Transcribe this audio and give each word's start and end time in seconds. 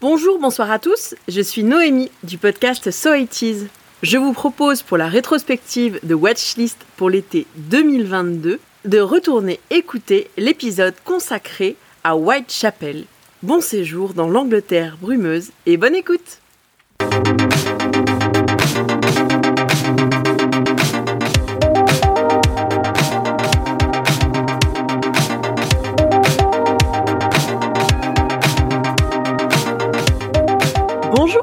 Bonjour, 0.00 0.38
bonsoir 0.38 0.70
à 0.70 0.78
tous, 0.78 1.14
je 1.28 1.40
suis 1.40 1.62
Noémie 1.62 2.10
du 2.22 2.38
podcast 2.38 2.90
So 2.90 3.14
It 3.14 3.42
Is. 3.42 3.66
Je 4.02 4.16
vous 4.16 4.32
propose 4.32 4.82
pour 4.82 4.96
la 4.96 5.08
rétrospective 5.08 6.00
de 6.02 6.14
Watchlist 6.14 6.78
pour 6.96 7.10
l'été 7.10 7.46
2022 7.56 8.58
de 8.86 9.00
retourner 9.00 9.60
écouter 9.70 10.30
l'épisode 10.36 10.94
consacré 11.04 11.76
à 12.04 12.16
Whitechapel. 12.16 13.04
Bon 13.42 13.60
séjour 13.60 14.14
dans 14.14 14.28
l'Angleterre 14.28 14.96
brumeuse 15.00 15.50
et 15.66 15.76
bonne 15.76 15.94
écoute 15.94 16.38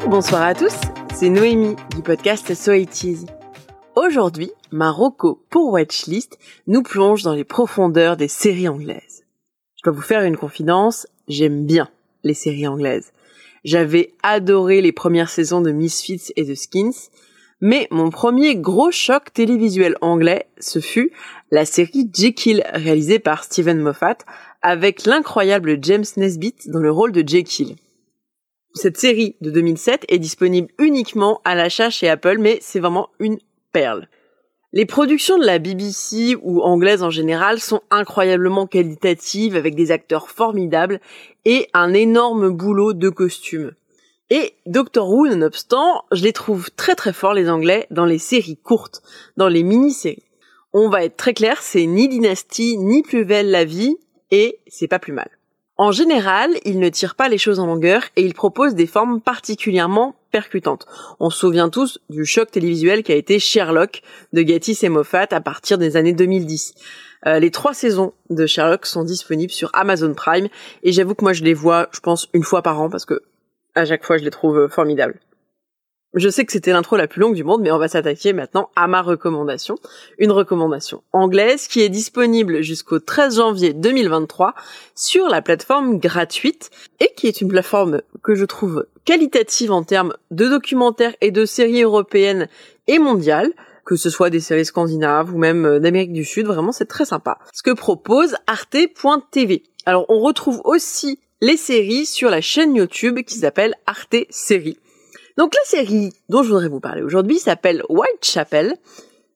bonsoir 0.08 0.44
à 0.44 0.56
tous, 0.56 0.74
c'est 1.14 1.28
Noémie 1.28 1.76
du 1.94 2.02
podcast 2.02 2.56
So 2.56 2.72
It 2.72 3.04
Is. 3.04 3.26
Aujourd'hui, 3.94 4.52
Marocco 4.72 5.44
pour 5.50 5.74
Watchlist 5.74 6.40
nous 6.66 6.82
plonge 6.82 7.24
dans 7.24 7.34
les 7.34 7.44
profondeurs 7.44 8.16
des 8.16 8.30
séries 8.30 8.70
anglaises. 8.70 9.26
Je 9.76 9.82
dois 9.84 9.92
vous 9.92 10.02
faire 10.02 10.24
une 10.24 10.38
confidence, 10.38 11.08
j'aime 11.28 11.66
bien 11.66 11.90
les 12.24 12.34
séries 12.34 12.68
anglaises. 12.68 13.12
J'avais 13.66 14.14
adoré 14.24 14.80
les 14.80 14.94
premières 14.94 15.30
saisons 15.30 15.60
de 15.60 15.72
Misfits 15.72 16.32
et 16.38 16.46
de 16.46 16.55
Skins, 16.55 17.10
mais 17.60 17.90
mon 17.92 18.10
premier 18.10 18.55
gros 18.55 18.92
choc 18.92 19.34
télévisuel 19.34 19.98
anglais, 20.00 20.48
ce 20.58 20.80
fut 20.80 21.12
la 21.52 21.66
série 21.66 22.10
Jekyll 22.14 22.64
réalisée 22.72 23.20
par 23.20 23.44
Steven 23.44 23.82
Moffat 23.82 24.20
avec 24.62 25.05
l'incroyable 25.05 25.80
James 25.82 26.05
Nesbitt 26.16 26.70
dans 26.70 26.80
le 26.80 26.92
rôle 26.92 27.12
de 27.12 27.28
Jekyll. 27.28 27.76
Cette 28.78 28.98
série 28.98 29.36
de 29.42 29.50
2007 29.50 30.06
est 30.08 30.20
disponible 30.20 30.68
uniquement 30.78 31.42
à 31.44 31.56
l'achat 31.56 31.90
chez 31.90 32.08
Apple, 32.08 32.38
mais 32.38 32.60
c'est 32.62 32.80
vraiment 32.80 33.10
une 33.20 33.40
perle. 33.72 34.08
Les 34.72 34.86
productions 34.86 35.40
de 35.40 35.46
la 35.46 35.58
BBC 35.58 36.36
ou 36.44 36.62
anglaises 36.62 37.02
en 37.02 37.10
général 37.10 37.60
sont 37.60 37.82
incroyablement 37.90 38.68
qualitatives 38.68 39.55
avec 39.55 39.74
des 39.74 39.90
acteurs 39.90 40.30
formidables 40.30 41.00
et 41.44 41.68
un 41.74 41.92
énorme 41.92 42.52
boulot 42.52 42.94
de 42.94 43.10
costumes. 43.10 43.72
Et 44.30 44.54
Doctor 44.68 45.10
Who, 45.10 45.28
nonobstant, 45.28 46.04
je 46.12 46.22
les 46.22 46.34
trouve 46.34 46.70
très 46.70 46.94
très 46.94 47.14
forts 47.14 47.34
les 47.34 47.50
anglais 47.50 47.88
dans 47.90 48.05
les 48.05 48.20
séries 48.20 48.58
courtes, 48.58 49.02
dans 49.38 49.50
les 49.50 49.64
mini-séries. 49.64 50.30
On 50.72 50.90
va 50.90 51.04
être 51.04 51.18
très 51.18 51.34
clair, 51.34 51.64
c'est 51.64 51.88
ni 51.88 52.08
Dynasty, 52.08 52.78
ni 52.78 53.02
Plus 53.02 53.26
belle 53.26 53.50
la 53.50 53.66
vie, 53.66 53.98
et 54.30 54.60
c'est 54.68 54.88
pas 54.88 55.00
plus 55.00 55.14
mal. 55.14 55.37
En 55.80 55.92
général, 55.92 56.52
il 56.66 56.80
ne 56.80 56.90
tire 56.90 57.14
pas 57.14 57.30
les 57.30 57.38
choses 57.38 57.60
en 57.60 57.68
longueur 57.68 58.02
et 58.16 58.24
il 58.24 58.34
propose 58.34 58.74
des 58.74 58.88
formes 58.88 59.22
particulièrement 59.22 60.16
percutantes. 60.32 60.88
On 61.20 61.30
se 61.30 61.38
souvient 61.38 61.70
tous 61.70 62.00
du 62.10 62.26
choc 62.26 62.50
télévisuel 62.50 63.04
qui 63.04 63.12
a 63.12 63.16
été 63.16 63.38
Sherlock 63.38 64.02
de 64.34 64.42
Gatiss 64.42 64.84
et 64.84 64.90
Moffat 64.90 65.28
à 65.30 65.40
partir 65.40 65.78
des 65.78 65.96
années 65.96 66.14
2010. 66.14 66.74
Euh, 67.28 67.38
les 67.38 67.52
trois 67.52 67.75
saisons 67.75 68.14
de 68.31 68.48
Sherlock 68.48 68.88
sont 68.88 69.03
disponibles 69.03 69.52
sur 69.52 69.70
Amazon 69.74 70.16
Prime 70.16 70.48
et 70.81 70.92
j'avoue 70.92 71.14
que 71.14 71.24
moi 71.24 71.34
je 71.34 71.44
les 71.44 71.53
vois, 71.53 71.90
je 71.92 72.00
pense, 72.00 72.28
une 72.34 72.44
fois 72.44 72.64
par 72.64 72.81
an 72.81 72.90
parce 72.90 73.06
que 73.06 73.22
à 73.75 73.86
chaque 73.86 74.03
fois 74.03 74.18
je 74.18 74.24
les 74.24 74.31
trouve 74.31 74.68
formidables. 74.70 75.20
Je 76.13 76.30
sais 76.30 76.46
que 76.46 76.53
c'était 76.53 76.72
l'intro 76.72 76.96
la 76.96 77.08
plus 77.08 77.19
longue 77.19 77.36
du 77.36 77.44
monde, 77.44 77.62
mais 77.62 77.72
on 77.72 77.78
va 77.78 77.90
s'attaquer 77.90 78.31
maintenant 78.31 78.69
à 78.78 78.88
ma 78.88 79.02
recommandation. 79.02 79.75
Une 80.18 80.31
recommandation 80.31 81.03
anglaise 81.12 81.68
qui 81.68 81.81
est 81.81 81.90
disponible 81.90 82.62
jusqu'au 82.62 83.00
13 83.00 83.36
janvier 83.36 83.74
2023 83.74 84.56
sur 84.96 85.28
la 85.28 85.41
plateforme 85.41 86.00
gratuite 86.00 86.72
et 87.02 87.12
qui 87.18 87.28
est 87.28 87.41
une 87.41 87.50
plateforme 87.50 88.02
que 88.24 88.36
je 88.36 88.46
trouve 88.46 88.86
qualitative 89.03 89.72
en 89.72 89.84
termes 89.84 90.14
de 90.31 90.47
documentaires 90.47 91.14
et 91.19 91.31
de 91.31 91.46
séries 91.46 91.84
européennes 91.84 92.48
et 92.88 93.00
mondiales 93.00 93.52
que 93.86 93.96
ce 93.96 94.10
soit 94.10 94.30
des 94.30 94.42
séries 94.42 94.66
scandinaves 94.66 95.34
ou 95.34 95.38
même 95.38 95.80
d'Amérique 95.80 96.12
du 96.12 96.26
Sud, 96.26 96.46
vraiment 96.46 96.74
c'est 96.74 96.88
très 96.88 97.06
sympa. 97.06 97.40
Ce 97.54 97.64
que 97.64 97.72
propose 97.72 98.36
arte.tv. 98.46 99.64
Alors 99.86 100.06
on 100.10 100.20
retrouve 100.20 100.62
aussi 100.66 101.20
les 101.40 101.56
séries 101.56 102.06
sur 102.06 102.30
la 102.30 102.42
chaîne 102.42 102.76
YouTube 102.76 103.20
qui 103.22 103.36
s'appelle 103.36 103.76
Arte 103.86 104.18
Séries. 104.30 104.78
Donc 105.38 105.53
la 105.53 105.70
série 105.70 106.14
dont 106.30 106.42
je 106.42 106.50
voudrais 106.50 106.68
vous 106.68 106.80
parler 106.80 107.03
aujourd'hui 107.03 107.38
s'appelle 107.38 107.84
Whitechapel, 107.90 108.75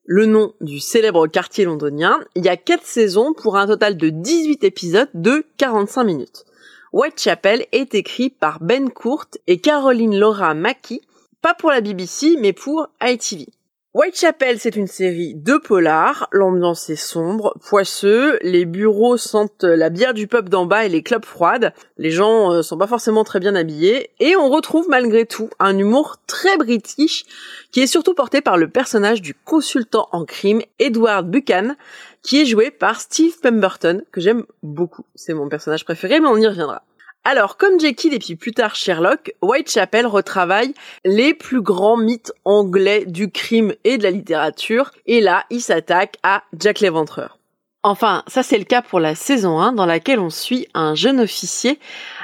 le 0.04 0.26
nom 0.26 0.52
du 0.60 0.80
célèbre 0.80 1.28
quartier 1.28 1.64
londonien. 1.64 2.18
Il 2.34 2.44
y 2.44 2.48
a 2.48 2.56
4 2.56 2.84
saisons 2.84 3.32
pour 3.34 3.56
un 3.56 3.68
total 3.68 3.96
de 3.96 4.08
18 4.08 4.64
épisodes 4.64 5.08
de 5.14 5.46
45 5.58 6.02
minutes. 6.02 6.44
Whitechapel 6.92 7.66
est 7.70 7.94
écrit 7.94 8.30
par 8.30 8.60
Ben 8.60 8.90
Court 8.90 9.26
et 9.46 9.60
Caroline 9.60 10.18
Laura 10.18 10.54
Mackie, 10.54 11.02
pas 11.40 11.54
pour 11.54 11.70
la 11.70 11.80
BBC 11.80 12.36
mais 12.40 12.52
pour 12.52 12.88
ITV. 13.00 13.46
Whitechapel, 13.94 14.58
c'est 14.58 14.76
une 14.76 14.86
série 14.86 15.34
de 15.34 15.58
polars. 15.58 16.26
L'ambiance 16.32 16.88
est 16.88 16.96
sombre, 16.96 17.54
poisseux. 17.60 18.38
Les 18.40 18.64
bureaux 18.64 19.18
sentent 19.18 19.64
la 19.64 19.90
bière 19.90 20.14
du 20.14 20.26
pub 20.26 20.48
d'en 20.48 20.64
bas 20.64 20.86
et 20.86 20.88
les 20.88 21.02
clubs 21.02 21.26
froides. 21.26 21.74
Les 21.98 22.10
gens 22.10 22.50
euh, 22.52 22.62
sont 22.62 22.78
pas 22.78 22.86
forcément 22.86 23.22
très 23.22 23.38
bien 23.38 23.54
habillés. 23.54 24.08
Et 24.18 24.34
on 24.34 24.48
retrouve 24.48 24.88
malgré 24.88 25.26
tout 25.26 25.50
un 25.58 25.76
humour 25.76 26.16
très 26.26 26.56
british 26.56 27.26
qui 27.70 27.80
est 27.80 27.86
surtout 27.86 28.14
porté 28.14 28.40
par 28.40 28.56
le 28.56 28.70
personnage 28.70 29.20
du 29.20 29.34
consultant 29.34 30.08
en 30.12 30.24
crime 30.24 30.62
Edward 30.78 31.28
Buchan 31.28 31.76
qui 32.22 32.40
est 32.40 32.46
joué 32.46 32.70
par 32.70 32.98
Steve 32.98 33.38
Pemberton 33.42 34.00
que 34.10 34.22
j'aime 34.22 34.46
beaucoup. 34.62 35.04
C'est 35.16 35.34
mon 35.34 35.50
personnage 35.50 35.84
préféré 35.84 36.18
mais 36.18 36.28
on 36.28 36.38
y 36.38 36.46
reviendra. 36.46 36.82
Alors, 37.24 37.56
comme 37.56 37.78
Jekyll 37.78 38.14
et 38.14 38.18
puis 38.18 38.34
plus 38.34 38.52
tard 38.52 38.74
Sherlock, 38.74 39.32
Whitechapel 39.42 40.06
retravaille 40.06 40.74
les 41.04 41.34
plus 41.34 41.62
grands 41.62 41.96
mythes 41.96 42.32
anglais 42.44 43.04
du 43.06 43.30
crime 43.30 43.74
et 43.84 43.96
de 43.96 44.02
la 44.02 44.10
littérature, 44.10 44.90
et 45.06 45.20
là, 45.20 45.44
il 45.48 45.60
s'attaque 45.60 46.16
à 46.24 46.42
Jack 46.58 46.80
l'Éventreur. 46.80 47.38
Enfin, 47.84 48.24
ça 48.26 48.42
c'est 48.42 48.58
le 48.58 48.64
cas 48.64 48.82
pour 48.82 48.98
la 48.98 49.14
saison 49.14 49.60
1 49.60 49.72
dans 49.72 49.86
laquelle 49.86 50.20
on 50.20 50.30
suit 50.30 50.68
un 50.74 50.94
jeune 50.94 51.20
officier 51.20 51.78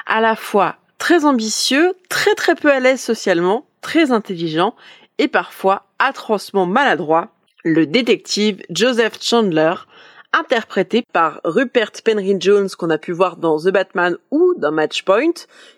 à 0.05 0.21
la 0.21 0.35
fois 0.35 0.75
très 0.97 1.25
ambitieux, 1.25 1.93
très 2.09 2.33
très 2.35 2.55
peu 2.55 2.71
à 2.71 2.79
l'aise 2.79 3.01
socialement, 3.01 3.65
très 3.81 4.11
intelligent 4.11 4.75
et 5.17 5.27
parfois 5.27 5.85
atrocement 5.97 6.65
maladroit, 6.65 7.29
le 7.63 7.85
détective 7.85 8.61
Joseph 8.69 9.21
Chandler, 9.21 9.73
interprété 10.33 11.03
par 11.13 11.41
Rupert 11.43 11.91
Penry 12.03 12.35
Jones 12.39 12.69
qu'on 12.77 12.89
a 12.89 12.97
pu 12.97 13.11
voir 13.11 13.37
dans 13.37 13.59
The 13.59 13.69
Batman 13.69 14.17
ou 14.31 14.53
dans 14.57 14.71
Matchpoint 14.71 15.33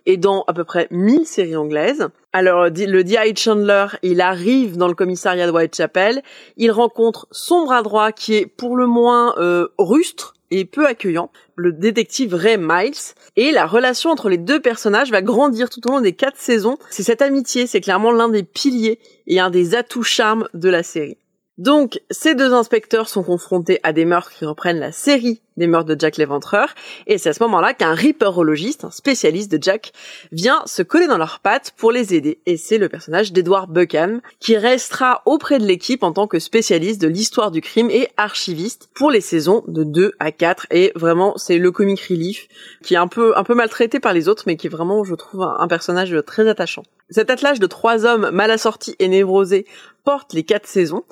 et 0.05 0.17
dans 0.17 0.43
à 0.47 0.53
peu 0.53 0.63
près 0.63 0.87
1000 0.91 1.25
séries 1.25 1.55
anglaises. 1.55 2.07
Alors 2.33 2.65
le 2.65 3.03
D.I. 3.03 3.35
Chandler, 3.35 3.87
il 4.03 4.21
arrive 4.21 4.77
dans 4.77 4.87
le 4.87 4.93
commissariat 4.93 5.47
de 5.47 5.51
Whitechapel, 5.51 6.21
il 6.57 6.71
rencontre 6.71 7.27
son 7.31 7.65
bras 7.65 7.81
droit 7.81 8.11
qui 8.11 8.35
est 8.35 8.45
pour 8.45 8.75
le 8.75 8.87
moins 8.87 9.35
euh, 9.37 9.67
rustre 9.77 10.33
et 10.51 10.65
peu 10.65 10.85
accueillant, 10.85 11.31
le 11.55 11.71
détective 11.71 12.33
Ray 12.33 12.57
Miles, 12.57 13.15
et 13.37 13.51
la 13.51 13.65
relation 13.65 14.09
entre 14.09 14.27
les 14.27 14.37
deux 14.37 14.59
personnages 14.59 15.09
va 15.09 15.21
grandir 15.21 15.69
tout 15.69 15.79
au 15.87 15.91
long 15.93 16.01
des 16.01 16.11
quatre 16.11 16.37
saisons. 16.37 16.77
C'est 16.89 17.03
cette 17.03 17.21
amitié, 17.21 17.67
c'est 17.67 17.79
clairement 17.79 18.11
l'un 18.11 18.27
des 18.27 18.43
piliers 18.43 18.99
et 19.27 19.39
un 19.39 19.49
des 19.49 19.75
atouts 19.75 20.03
charmes 20.03 20.49
de 20.53 20.69
la 20.69 20.83
série. 20.83 21.17
Donc, 21.61 22.01
ces 22.09 22.33
deux 22.33 22.55
inspecteurs 22.55 23.07
sont 23.07 23.21
confrontés 23.21 23.79
à 23.83 23.93
des 23.93 24.03
meurtres 24.03 24.31
qui 24.31 24.45
reprennent 24.45 24.79
la 24.79 24.91
série 24.91 25.43
des 25.57 25.67
meurtres 25.67 25.93
de 25.93 25.99
Jack 25.99 26.17
l'Éventreur, 26.17 26.73
et 27.05 27.19
c'est 27.19 27.29
à 27.29 27.33
ce 27.33 27.43
moment-là 27.43 27.75
qu'un 27.75 27.93
ripperologiste, 27.93 28.83
un 28.83 28.89
spécialiste 28.89 29.51
de 29.51 29.61
Jack, 29.61 29.93
vient 30.31 30.63
se 30.65 30.81
coller 30.81 31.05
dans 31.05 31.19
leurs 31.19 31.39
pattes 31.39 31.73
pour 31.77 31.91
les 31.91 32.15
aider, 32.15 32.39
et 32.47 32.57
c'est 32.57 32.79
le 32.79 32.89
personnage 32.89 33.31
d'Edward 33.31 33.71
Buchan, 33.71 34.21
qui 34.39 34.57
restera 34.57 35.21
auprès 35.27 35.59
de 35.59 35.65
l'équipe 35.67 36.01
en 36.01 36.13
tant 36.13 36.25
que 36.25 36.39
spécialiste 36.39 36.99
de 36.99 37.07
l'histoire 37.07 37.51
du 37.51 37.61
crime 37.61 37.91
et 37.91 38.07
archiviste 38.17 38.89
pour 38.95 39.11
les 39.11 39.21
saisons 39.21 39.63
de 39.67 39.83
2 39.83 40.13
à 40.17 40.31
4, 40.31 40.65
et 40.71 40.91
vraiment, 40.95 41.37
c'est 41.37 41.59
le 41.59 41.69
comic 41.69 42.01
relief, 42.01 42.47
qui 42.81 42.95
est 42.95 42.97
un 42.97 43.07
peu, 43.07 43.37
un 43.37 43.43
peu 43.43 43.53
maltraité 43.53 43.99
par 43.99 44.13
les 44.13 44.29
autres, 44.29 44.45
mais 44.47 44.55
qui 44.55 44.65
est 44.65 44.71
vraiment, 44.71 45.03
je 45.03 45.13
trouve, 45.13 45.43
un 45.43 45.67
personnage 45.67 46.15
très 46.25 46.47
attachant. 46.49 46.81
Cet 47.11 47.29
attelage 47.29 47.59
de 47.59 47.67
trois 47.67 48.05
hommes 48.05 48.29
mal 48.31 48.49
assortis 48.51 48.95
et 48.99 49.09
névrosés 49.09 49.65
porte 50.05 50.33
les 50.33 50.43
quatre 50.43 50.67
saisons, 50.67 51.03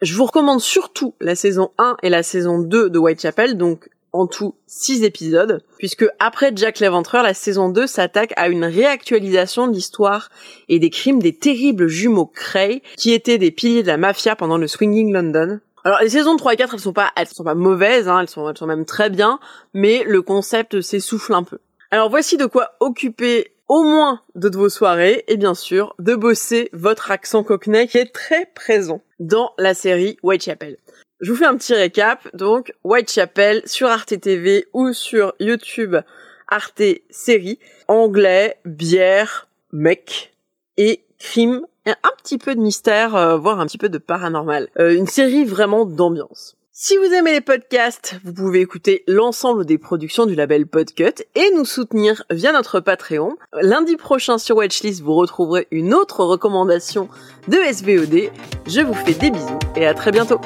je 0.00 0.14
vous 0.14 0.24
recommande 0.24 0.60
surtout 0.60 1.14
la 1.20 1.34
saison 1.34 1.72
1 1.78 1.96
et 2.04 2.08
la 2.10 2.22
saison 2.22 2.60
2 2.60 2.88
de 2.88 2.98
Whitechapel, 2.98 3.56
donc 3.56 3.90
en 4.12 4.28
tout 4.28 4.54
6 4.68 5.02
épisodes, 5.02 5.62
puisque 5.76 6.06
après 6.20 6.52
Jack 6.54 6.78
l'Éventreur, 6.78 7.24
la 7.24 7.34
saison 7.34 7.68
2 7.68 7.88
s'attaque 7.88 8.32
à 8.36 8.48
une 8.48 8.64
réactualisation 8.64 9.66
de 9.66 9.72
l'histoire 9.72 10.30
et 10.68 10.78
des 10.78 10.90
crimes 10.90 11.20
des 11.20 11.36
terribles 11.36 11.88
jumeaux 11.88 12.26
Cray, 12.26 12.80
qui 12.96 13.12
étaient 13.12 13.38
des 13.38 13.50
piliers 13.50 13.82
de 13.82 13.88
la 13.88 13.96
mafia 13.96 14.36
pendant 14.36 14.58
le 14.58 14.68
Swinging 14.68 15.12
London. 15.12 15.58
Alors 15.84 15.98
les 16.00 16.10
saisons 16.10 16.36
3 16.36 16.54
et 16.54 16.56
4, 16.56 16.74
elles 16.74 16.80
sont 16.80 16.92
pas, 16.92 17.10
elles 17.16 17.26
sont 17.26 17.44
pas 17.44 17.54
mauvaises, 17.54 18.08
hein, 18.08 18.20
elles 18.20 18.28
sont, 18.28 18.48
elles 18.48 18.56
sont 18.56 18.66
même 18.66 18.84
très 18.84 19.10
bien, 19.10 19.40
mais 19.74 20.04
le 20.06 20.22
concept 20.22 20.80
s'essouffle 20.80 21.34
un 21.34 21.42
peu. 21.42 21.58
Alors 21.90 22.10
voici 22.10 22.36
de 22.36 22.46
quoi 22.46 22.72
occuper 22.80 23.52
au 23.68 23.82
moins 23.82 24.22
de 24.34 24.48
vos 24.56 24.68
soirées 24.68 25.24
et 25.28 25.36
bien 25.36 25.54
sûr 25.54 25.94
de 25.98 26.14
bosser 26.14 26.70
votre 26.72 27.10
accent 27.10 27.44
cockney 27.44 27.86
qui 27.86 27.98
est 27.98 28.12
très 28.12 28.46
présent 28.54 29.02
dans 29.20 29.52
la 29.58 29.74
série 29.74 30.18
Whitechapel. 30.22 30.78
Je 31.20 31.32
vous 31.32 31.38
fais 31.38 31.46
un 31.46 31.56
petit 31.56 31.74
récap. 31.74 32.28
Donc, 32.34 32.72
Whitechapel 32.84 33.62
sur 33.66 33.88
Arte 33.88 34.20
TV 34.20 34.66
ou 34.72 34.92
sur 34.92 35.34
YouTube 35.40 35.96
Arte 36.46 36.82
série. 37.10 37.58
Anglais, 37.88 38.56
bière, 38.64 39.48
mec 39.72 40.34
et 40.76 41.04
crime 41.18 41.66
et 41.86 41.90
un 41.90 42.12
petit 42.22 42.38
peu 42.38 42.54
de 42.54 42.60
mystère, 42.60 43.16
euh, 43.16 43.36
voire 43.36 43.60
un 43.60 43.66
petit 43.66 43.78
peu 43.78 43.88
de 43.88 43.98
paranormal. 43.98 44.68
Euh, 44.78 44.94
une 44.94 45.06
série 45.06 45.44
vraiment 45.44 45.86
d'ambiance. 45.86 46.57
Si 46.80 46.96
vous 46.96 47.12
aimez 47.12 47.32
les 47.32 47.40
podcasts, 47.40 48.20
vous 48.22 48.32
pouvez 48.32 48.60
écouter 48.60 49.02
l'ensemble 49.08 49.66
des 49.66 49.78
productions 49.78 50.26
du 50.26 50.36
label 50.36 50.64
Podcut 50.64 51.24
et 51.34 51.50
nous 51.56 51.64
soutenir 51.64 52.22
via 52.30 52.52
notre 52.52 52.78
Patreon. 52.78 53.36
Lundi 53.60 53.96
prochain 53.96 54.38
sur 54.38 54.58
Watchlist, 54.58 55.02
vous 55.02 55.16
retrouverez 55.16 55.66
une 55.72 55.92
autre 55.92 56.22
recommandation 56.22 57.08
de 57.48 57.56
SVOD. 57.56 58.30
Je 58.68 58.80
vous 58.82 58.94
fais 58.94 59.14
des 59.14 59.32
bisous 59.32 59.58
et 59.74 59.88
à 59.88 59.94
très 59.94 60.12
bientôt. 60.12 60.40